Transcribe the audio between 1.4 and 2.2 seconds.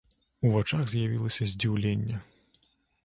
здзіўленне.